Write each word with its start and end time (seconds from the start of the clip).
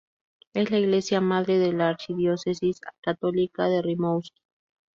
Es 0.55 0.71
la 0.71 0.79
iglesia 0.79 1.21
madre 1.21 1.59
de 1.59 1.73
la 1.73 1.89
archidiócesis 1.89 2.79
católica 3.03 3.65
de 3.67 3.83
Rimouski. 3.83 4.41